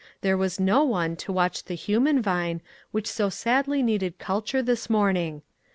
[0.21, 4.89] There was no one to watch the human vine which so sadly needed culture this
[4.89, 5.43] morning.